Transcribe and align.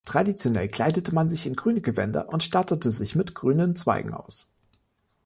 Traditionell 0.03 0.67
kleidete 0.67 1.13
man 1.13 1.29
sich 1.29 1.45
in 1.45 1.55
grüne 1.55 1.79
Gewänder 1.79 2.29
und 2.29 2.41
stattete 2.41 2.89
sich 2.89 3.13
mit 3.15 3.35
grünen 3.35 3.75
Zweigen 3.75 4.15
aus. 4.15 4.49